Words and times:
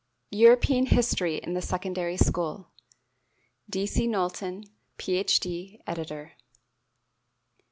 European 0.31 0.87
History 0.87 1.35
in 1.37 1.53
the 1.53 1.61
Secondary 1.61 2.17
School 2.17 2.69
D. 3.69 3.85
C. 3.85 4.07
KNOWLTON, 4.07 4.63
PH.D., 4.97 5.83
Editor. 5.85 6.31